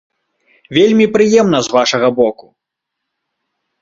[0.77, 2.45] Вельмі прыемна з вашага боку!